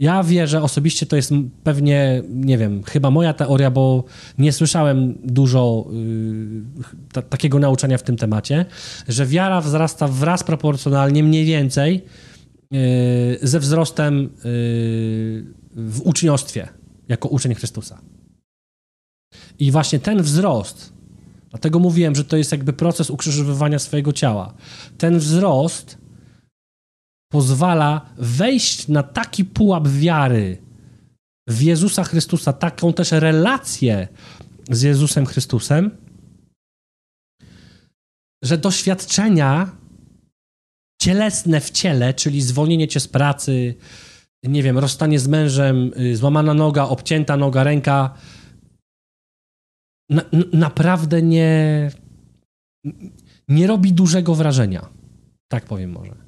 [0.00, 1.32] Ja wierzę osobiście, to jest
[1.64, 4.04] pewnie, nie wiem, chyba moja teoria, bo
[4.38, 5.86] nie słyszałem dużo
[7.18, 8.66] y, takiego nauczania w tym temacie,
[9.08, 12.04] że wiara wzrasta wraz proporcjonalnie mniej więcej
[12.74, 14.28] y, ze wzrostem y,
[15.76, 16.68] w uczniostwie
[17.08, 18.00] jako uczeń Chrystusa.
[19.58, 20.92] I właśnie ten wzrost,
[21.50, 24.54] dlatego mówiłem, że to jest jakby proces ukrzyżowywania swojego ciała.
[24.98, 25.98] Ten wzrost
[27.28, 30.62] pozwala wejść na taki pułap wiary
[31.48, 34.08] w Jezusa Chrystusa, taką też relację
[34.70, 35.90] z Jezusem Chrystusem,
[38.44, 39.76] że doświadczenia
[41.02, 43.74] cielesne w ciele, czyli zwolnienie cię z pracy,
[44.44, 48.14] nie wiem, rozstanie z mężem, y, złamana noga, obcięta noga, ręka,
[50.10, 51.90] na, naprawdę nie,
[53.48, 54.88] nie robi dużego wrażenia.
[55.48, 56.27] Tak powiem może.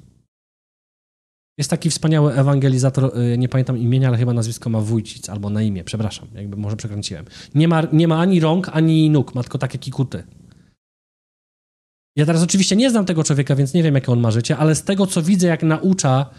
[1.57, 5.61] Jest taki wspaniały ewangelizator, y, nie pamiętam imienia, ale chyba nazwisko ma Wójcic, albo na
[5.61, 7.25] imię, przepraszam, jakby może przekręciłem.
[7.55, 10.23] Nie ma, nie ma ani rąk, ani nóg, ma tylko takie kikuty.
[12.15, 14.75] Ja teraz oczywiście nie znam tego człowieka, więc nie wiem, jakie on ma życie, ale
[14.75, 16.29] z tego, co widzę, jak naucza,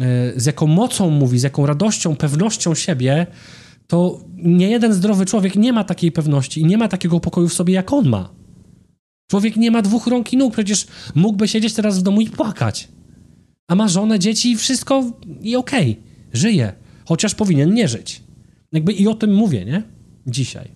[0.00, 0.04] y,
[0.36, 3.26] z jaką mocą mówi, z jaką radością, pewnością siebie,
[3.86, 7.54] to nie jeden zdrowy człowiek nie ma takiej pewności i nie ma takiego pokoju w
[7.54, 8.30] sobie, jak on ma.
[9.30, 12.88] Człowiek nie ma dwóch rąk i nóg, przecież mógłby siedzieć teraz w domu i płakać.
[13.70, 16.72] A ma żonę, dzieci i wszystko i okej, okay, żyje,
[17.04, 18.22] chociaż powinien nie żyć.
[18.72, 19.82] Jakby i o tym mówię, nie?
[20.26, 20.70] Dzisiaj.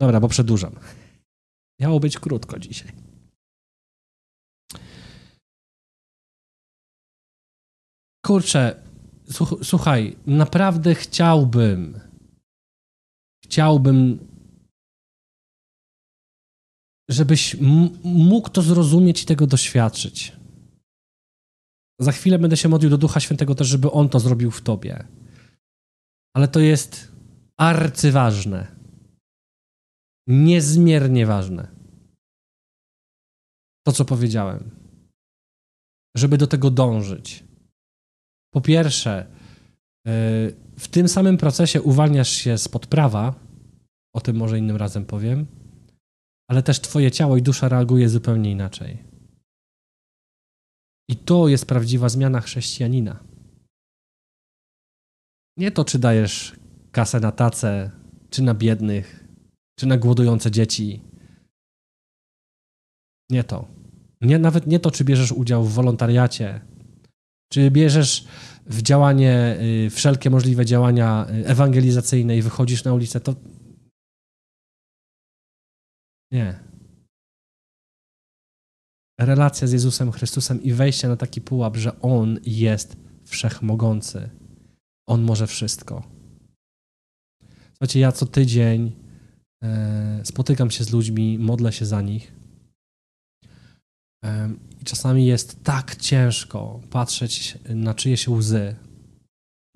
[0.00, 0.74] Dobra, bo przedłużam.
[1.80, 2.92] Miało być krótko dzisiaj.
[8.26, 8.82] Kurczę,
[9.62, 12.00] słuchaj, naprawdę chciałbym,
[13.44, 14.28] chciałbym,
[17.10, 17.56] żebyś
[18.04, 20.37] mógł to zrozumieć i tego doświadczyć.
[22.00, 25.04] Za chwilę będę się modlił do Ducha Świętego też, żeby On to zrobił w tobie.
[26.36, 27.12] ale to jest
[27.56, 28.76] arcyważne.
[30.26, 31.68] Niezmiernie ważne.
[33.86, 34.70] To, co powiedziałem.
[36.16, 37.44] Żeby do tego dążyć.
[38.54, 39.26] Po pierwsze,
[40.06, 40.12] e,
[40.78, 43.34] w tym samym procesie uwalniasz się spod prawa,
[44.14, 45.46] o tym może innym razem powiem,
[46.50, 49.07] ale też twoje ciało i dusza reaguje zupełnie inaczej.
[51.08, 53.24] I to jest prawdziwa zmiana chrześcijanina.
[55.56, 56.56] Nie to, czy dajesz
[56.92, 57.90] kasę na tacę,
[58.30, 59.24] czy na biednych,
[59.78, 61.02] czy na głodujące dzieci.
[63.30, 63.68] Nie to.
[64.20, 66.60] Nie, nawet nie to, czy bierzesz udział w wolontariacie,
[67.52, 68.24] czy bierzesz
[68.66, 73.34] w działanie, y, wszelkie możliwe działania y, ewangelizacyjne i wychodzisz na ulicę, to
[76.32, 76.67] nie.
[79.18, 84.30] Relacja z Jezusem Chrystusem i wejście na taki pułap, że On jest wszechmogący.
[85.08, 86.02] On może wszystko.
[87.70, 88.92] Słuchajcie, ja co tydzień
[89.62, 92.32] e, spotykam się z ludźmi, modlę się za nich.
[94.24, 94.50] E,
[94.80, 98.76] I czasami jest tak ciężko patrzeć na czyjeś łzy,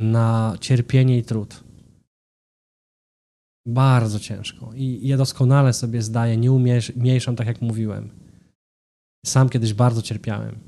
[0.01, 1.65] na cierpienie i trud.
[3.67, 4.73] Bardzo ciężko.
[4.75, 8.22] I ja doskonale sobie zdaję, nie umniejszam, tak jak mówiłem.
[9.27, 10.59] Sam kiedyś bardzo cierpiałem.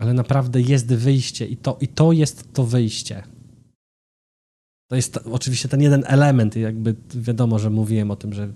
[0.00, 3.22] Ale naprawdę jest wyjście i to, i to jest to wyjście.
[4.90, 8.52] To jest oczywiście ten jeden element, jakby wiadomo, że mówiłem o tym, że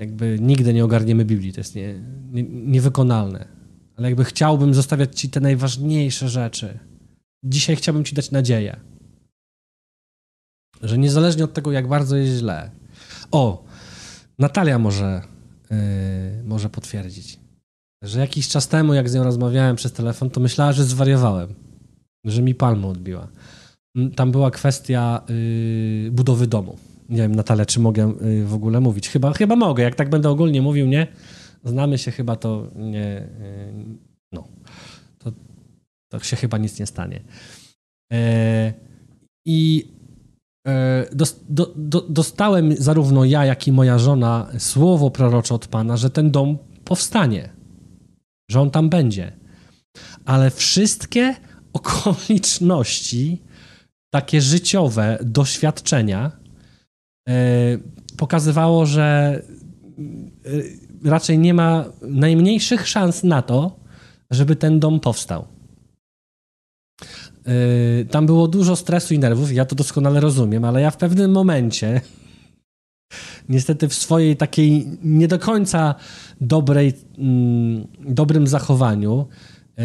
[0.00, 1.94] jakby nigdy nie ogarniemy Biblii, to jest nie,
[2.32, 3.48] nie, niewykonalne.
[3.96, 6.78] Ale jakby chciałbym zostawiać Ci te najważniejsze rzeczy.
[7.44, 8.80] Dzisiaj chciałbym Ci dać nadzieję
[10.82, 12.70] że niezależnie od tego, jak bardzo jest źle.
[13.30, 13.64] O,
[14.38, 15.22] Natalia może,
[16.44, 17.38] może potwierdzić,
[18.02, 21.54] że jakiś czas temu, jak z nią rozmawiałem przez telefon, to myślała, że zwariowałem,
[22.24, 23.28] że mi palmę odbiła.
[23.96, 26.76] Mm, tam była kwestia yy, budowy domu.
[27.08, 29.08] Nie wiem, Natalia, czy mogę yy, w ogóle mówić.
[29.08, 29.82] Chyba, chyba mogę.
[29.82, 31.06] Jak tak będę ogólnie mówił, nie?
[31.64, 33.28] Znamy się chyba, to nie.
[34.32, 34.48] No.
[35.18, 35.32] To,
[36.08, 37.20] to się chyba nic nie stanie.
[38.10, 38.18] Yy,
[40.68, 41.06] E,
[42.08, 47.48] dostałem zarówno ja, jak i moja żona słowo prorocze od Pana, że ten dom powstanie,
[48.50, 49.32] że on tam będzie.
[50.24, 51.34] Ale wszystkie
[51.72, 53.42] okoliczności,
[54.10, 56.32] takie życiowe doświadczenia,
[57.28, 57.32] e,
[58.16, 59.42] pokazywało, że
[61.04, 63.80] e, raczej nie ma najmniejszych szans na to,
[64.30, 65.46] żeby ten dom powstał.
[67.48, 71.30] Yy, tam było dużo stresu i nerwów, ja to doskonale rozumiem, ale ja w pewnym
[71.30, 72.00] momencie,
[73.48, 75.94] niestety w swojej takiej nie do końca
[76.40, 79.26] dobrej, mm, dobrym zachowaniu,
[79.76, 79.84] yy,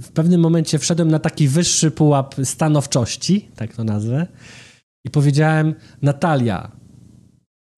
[0.00, 4.26] w pewnym momencie wszedłem na taki wyższy pułap stanowczości, tak to nazwę,
[5.04, 6.70] i powiedziałem: Natalia,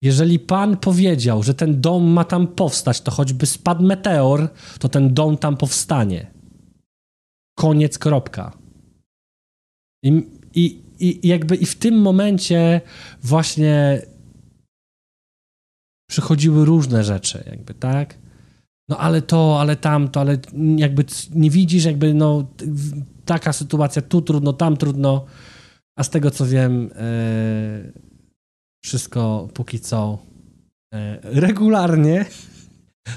[0.03, 5.15] jeżeli Pan powiedział, że ten dom ma tam powstać, to choćby spadł meteor, to ten
[5.15, 6.31] dom tam powstanie.
[7.59, 8.62] Koniec, kropka.
[10.03, 12.81] I, i, i jakby i w tym momencie
[13.23, 14.03] właśnie
[16.11, 18.19] przychodziły różne rzeczy, jakby, tak?
[18.89, 20.39] No ale to, ale tamto, ale
[20.77, 22.47] jakby nie widzisz, jakby no
[23.25, 25.27] taka sytuacja, tu trudno, tam trudno,
[25.99, 27.93] a z tego co wiem, e,
[28.85, 30.19] wszystko póki co
[30.95, 32.25] e, regularnie.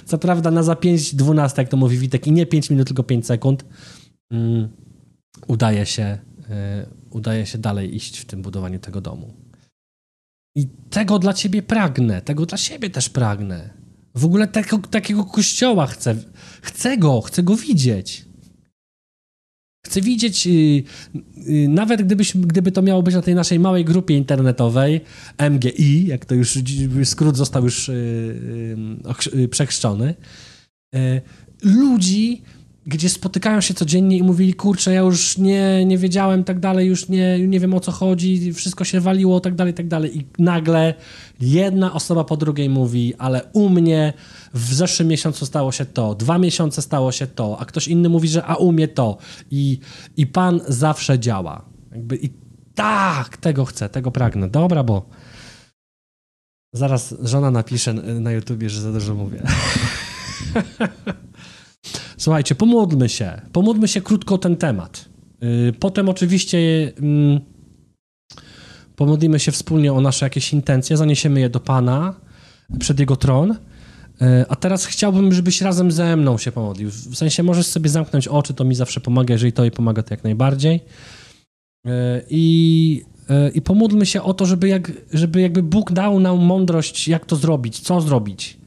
[0.05, 3.25] Co prawda na za 5-12, jak to mówi Witek, i nie 5 minut, tylko 5
[3.25, 3.65] sekund,
[4.31, 4.69] mm,
[5.47, 6.17] udaje się
[7.09, 9.33] udaje się dalej iść w tym budowaniu tego domu.
[10.55, 13.69] I tego dla ciebie pragnę, tego dla siebie też pragnę.
[14.15, 16.15] W ogóle tego, takiego kościoła chcę.
[16.61, 18.25] Chcę go, chcę go widzieć.
[19.85, 20.83] Chcę widzieć, yy,
[21.35, 25.01] yy, nawet gdybyś, gdyby to miało być na tej naszej małej grupie internetowej,
[25.49, 26.59] MGI, jak to już
[27.03, 27.91] skrót został już
[29.33, 30.15] yy, przechrzczony,
[30.95, 31.21] y,
[31.63, 32.41] ludzi,
[32.85, 37.09] gdzie spotykają się codziennie i mówili, kurczę, ja już nie, nie wiedziałem, tak dalej, już
[37.09, 40.17] nie, nie wiem o co chodzi, wszystko się waliło, tak dalej, tak dalej.
[40.17, 40.93] I nagle
[41.39, 44.13] jedna osoba po drugiej mówi, ale u mnie
[44.53, 48.27] w zeszłym miesiącu stało się to, dwa miesiące stało się to, a ktoś inny mówi,
[48.27, 49.17] że a u mnie to.
[49.51, 49.79] I,
[50.17, 51.65] i Pan zawsze działa.
[51.91, 52.29] Jakby i
[52.75, 54.49] tak, tego chcę, tego pragnę.
[54.49, 55.09] Dobra, bo
[56.73, 59.43] zaraz żona napisze na YouTubie, że za dużo mówię.
[62.17, 63.41] Słuchajcie, pomódlmy się.
[63.51, 65.05] Pomódlmy się krótko o ten temat.
[65.43, 66.57] Y, potem oczywiście
[67.01, 67.39] mm,
[68.95, 72.15] pomodlimy się wspólnie o nasze jakieś intencje, zaniesiemy je do Pana
[72.79, 73.51] przed Jego tron.
[73.51, 73.57] Y,
[74.49, 76.89] a teraz chciałbym, żebyś razem ze mną się pomodlił.
[76.89, 80.13] W sensie możesz sobie zamknąć oczy, to mi zawsze pomaga, jeżeli to jej pomaga, to
[80.13, 80.79] jak najbardziej.
[81.87, 83.03] E, I,
[83.53, 87.35] I pomódlmy się o to, żeby, jak, żeby jakby Bóg dał nam mądrość, jak to
[87.35, 88.57] zrobić, co zrobić.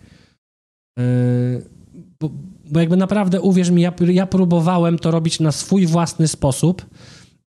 [2.21, 2.31] Bo,
[2.71, 6.87] bo jakby naprawdę, uwierz mi, ja, ja próbowałem to robić na swój własny sposób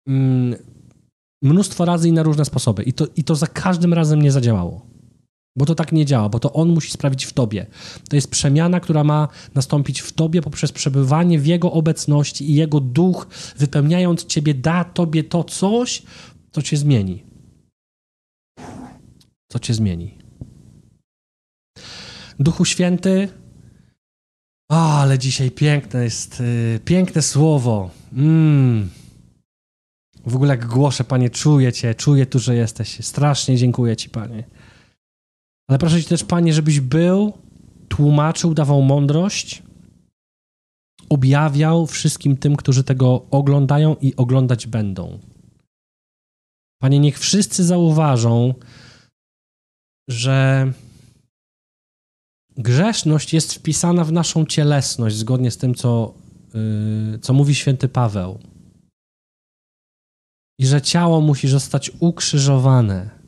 [0.08, 0.56] mm,
[1.42, 2.82] mnóstwo razy i na różne sposoby.
[2.82, 4.86] I to, I to za każdym razem nie zadziałało.
[5.56, 7.66] Bo to tak nie działa, bo to On musi sprawić w tobie.
[8.08, 12.80] To jest przemiana, która ma nastąpić w tobie poprzez przebywanie w Jego obecności i Jego
[12.80, 16.02] duch, wypełniając ciebie, da tobie to coś,
[16.52, 17.24] co cię zmieni.
[19.52, 20.18] Co cię zmieni.
[22.38, 23.28] Duchu Święty,
[24.72, 27.90] ale dzisiaj piękne jest, yy, piękne słowo.
[28.12, 28.90] Mm.
[30.26, 33.06] W ogóle jak głoszę, Panie, czuję Cię, czuję tu, że jesteś.
[33.06, 34.44] Strasznie dziękuję Ci, Panie.
[35.68, 37.32] Ale proszę Cię też, Panie, żebyś był,
[37.88, 39.62] tłumaczył, dawał mądrość,
[41.08, 45.18] objawiał wszystkim tym, którzy tego oglądają i oglądać będą.
[46.82, 48.54] Panie, niech wszyscy zauważą,
[50.08, 50.72] że
[52.62, 56.14] grzeszność jest wpisana w naszą cielesność, zgodnie z tym, co,
[56.54, 58.38] yy, co mówi święty Paweł.
[60.58, 63.22] I że ciało musi zostać ukrzyżowane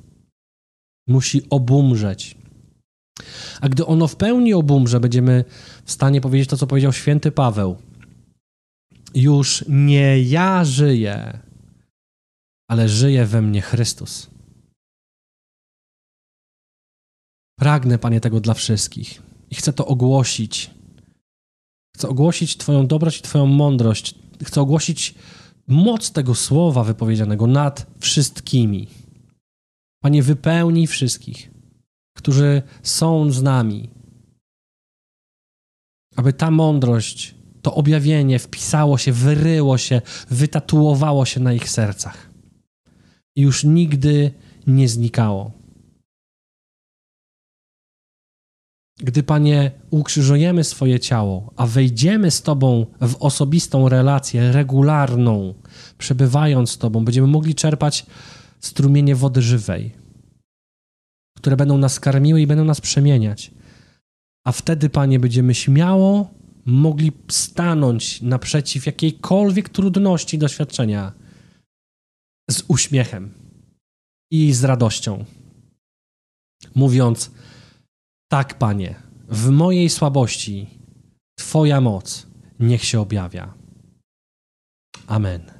[1.08, 2.36] musi obumrzeć.
[3.60, 5.44] A gdy ono w pełni obumrze, będziemy
[5.84, 7.76] w stanie powiedzieć to, co powiedział święty Paweł.
[9.14, 11.38] Już nie ja żyję,
[12.70, 14.33] ale żyje we mnie Chrystus.
[17.64, 20.70] Pragnę, Panie, tego dla wszystkich i chcę to ogłosić.
[21.96, 24.14] Chcę ogłosić Twoją dobroć i Twoją mądrość.
[24.44, 25.14] Chcę ogłosić
[25.68, 28.88] moc tego słowa wypowiedzianego nad wszystkimi.
[30.02, 31.50] Panie, wypełnij wszystkich,
[32.16, 33.90] którzy są z nami,
[36.16, 42.30] aby ta mądrość, to objawienie wpisało się, wyryło się, wytatuowało się na ich sercach
[43.36, 44.32] i już nigdy
[44.66, 45.63] nie znikało.
[48.98, 55.54] Gdy, Panie, ukrzyżujemy swoje ciało, a wejdziemy z Tobą w osobistą relację regularną,
[55.98, 58.06] przebywając z Tobą, będziemy mogli czerpać
[58.60, 59.92] strumienie wody żywej,
[61.36, 63.50] które będą nas karmiły i będą nas przemieniać.
[64.46, 66.30] A wtedy, Panie, będziemy śmiało
[66.64, 71.12] mogli stanąć naprzeciw jakiejkolwiek trudności doświadczenia
[72.50, 73.34] z uśmiechem
[74.30, 75.24] i z radością,
[76.74, 77.30] mówiąc:
[78.28, 78.94] Tak, Panie,
[79.28, 80.78] w mojej słabości
[81.38, 82.26] Twoja moc
[82.60, 83.54] niech się objawia.
[85.06, 85.53] Amen.